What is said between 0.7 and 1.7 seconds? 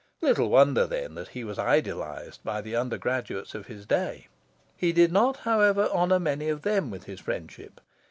then, that he was